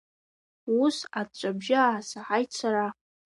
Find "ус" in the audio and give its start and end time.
0.83-0.97